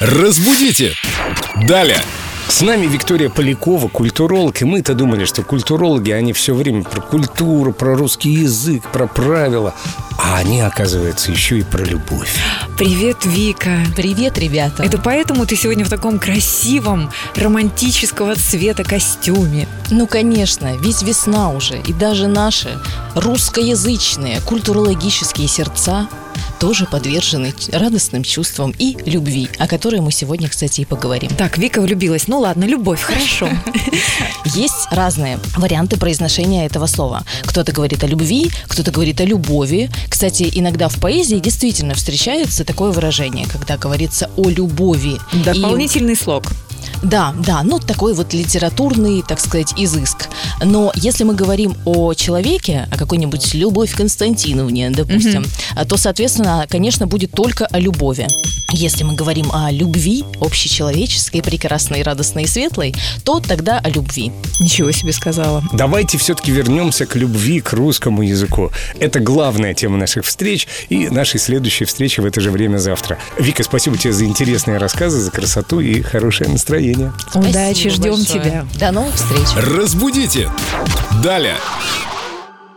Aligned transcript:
Разбудите! 0.00 0.94
Далее! 1.66 2.00
С 2.46 2.62
нами 2.62 2.86
Виктория 2.86 3.28
Полякова, 3.28 3.88
культуролог, 3.88 4.62
и 4.62 4.64
мы-то 4.64 4.94
думали, 4.94 5.24
что 5.24 5.42
культурологи, 5.42 6.12
они 6.12 6.32
все 6.32 6.54
время 6.54 6.84
про 6.84 7.00
культуру, 7.00 7.72
про 7.72 7.96
русский 7.96 8.30
язык, 8.30 8.84
про 8.92 9.08
правила, 9.08 9.74
а 10.16 10.36
они, 10.36 10.60
оказывается, 10.60 11.32
еще 11.32 11.58
и 11.58 11.62
про 11.62 11.82
любовь. 11.82 12.32
Привет, 12.78 13.24
Вика. 13.24 13.80
Привет, 13.96 14.38
ребята. 14.38 14.84
Это 14.84 14.98
поэтому 14.98 15.46
ты 15.46 15.56
сегодня 15.56 15.84
в 15.84 15.90
таком 15.90 16.20
красивом, 16.20 17.10
романтического 17.34 18.36
цвета 18.36 18.84
костюме. 18.84 19.66
Ну, 19.90 20.06
конечно, 20.06 20.76
ведь 20.76 21.02
весна 21.02 21.50
уже, 21.50 21.80
и 21.80 21.92
даже 21.92 22.28
наши 22.28 22.78
русскоязычные 23.16 24.40
культурологические 24.42 25.48
сердца 25.48 26.08
тоже 26.58 26.86
подвержены 26.86 27.54
радостным 27.72 28.22
чувствам 28.22 28.74
и 28.78 28.96
любви, 29.06 29.48
о 29.58 29.66
которой 29.66 30.00
мы 30.00 30.12
сегодня, 30.12 30.48
кстати, 30.48 30.82
и 30.82 30.84
поговорим. 30.84 31.30
Так, 31.36 31.58
Вика 31.58 31.80
влюбилась. 31.80 32.28
Ну 32.28 32.40
ладно, 32.40 32.64
любовь, 32.64 33.00
хорошо. 33.00 33.48
Есть 34.44 34.88
разные 34.90 35.38
варианты 35.56 35.96
произношения 35.96 36.66
этого 36.66 36.86
слова. 36.86 37.22
Кто-то 37.44 37.72
говорит 37.72 38.02
о 38.04 38.06
любви, 38.06 38.50
кто-то 38.66 38.90
говорит 38.90 39.20
о 39.20 39.24
любови. 39.24 39.90
Кстати, 40.08 40.50
иногда 40.54 40.88
в 40.88 40.98
поэзии 41.00 41.36
действительно 41.36 41.94
встречается 41.94 42.64
такое 42.64 42.90
выражение, 42.90 43.46
когда 43.46 43.76
говорится 43.76 44.30
о 44.36 44.48
любови. 44.48 45.18
И- 45.32 45.38
Дополнительный 45.44 46.16
слог. 46.16 46.44
Да, 47.02 47.34
да, 47.46 47.62
ну 47.62 47.78
такой 47.78 48.14
вот 48.14 48.34
литературный, 48.34 49.22
так 49.22 49.40
сказать, 49.40 49.74
изыск. 49.76 50.28
Но 50.62 50.92
если 50.94 51.24
мы 51.24 51.34
говорим 51.34 51.76
о 51.84 52.14
человеке, 52.14 52.88
о 52.90 52.96
какой-нибудь 52.96 53.54
Любовь 53.54 53.94
Константиновне, 53.94 54.90
допустим, 54.90 55.44
а, 55.74 55.84
то, 55.84 55.96
соответственно, 55.96 56.66
конечно, 56.68 57.06
будет 57.06 57.32
только 57.32 57.66
о 57.66 57.78
любови. 57.78 58.26
Если 58.72 59.02
мы 59.02 59.14
говорим 59.14 59.50
о 59.52 59.70
любви, 59.70 60.24
общечеловеческой, 60.40 61.42
прекрасной, 61.42 62.02
радостной 62.02 62.42
и 62.42 62.46
светлой, 62.46 62.94
то 63.24 63.40
тогда 63.40 63.78
о 63.78 63.88
любви. 63.88 64.30
Ничего 64.60 64.92
себе 64.92 65.12
сказала. 65.12 65.64
Давайте 65.72 66.18
все-таки 66.18 66.50
вернемся 66.50 67.06
к 67.06 67.16
любви, 67.16 67.60
к 67.60 67.72
русскому 67.72 68.22
языку. 68.22 68.70
Это 69.00 69.20
главная 69.20 69.72
тема 69.72 69.96
наших 69.96 70.26
встреч 70.26 70.68
и 70.90 71.08
нашей 71.08 71.40
следующей 71.40 71.86
встречи 71.86 72.20
в 72.20 72.26
это 72.26 72.42
же 72.42 72.50
время 72.50 72.76
завтра. 72.76 73.18
Вика, 73.38 73.62
спасибо 73.62 73.96
тебе 73.96 74.12
за 74.12 74.26
интересные 74.26 74.76
рассказы, 74.76 75.18
за 75.18 75.30
красоту 75.30 75.80
и 75.80 76.02
хорошее 76.02 76.50
настроение. 76.50 76.87
Удачи, 77.34 77.88
Спасибо 77.90 77.90
ждем 77.94 78.10
большое. 78.16 78.26
тебя. 78.44 78.66
До 78.78 78.92
новых 78.92 79.14
встреч. 79.14 79.46
Разбудите! 79.56 80.50
Далее! 81.22 81.56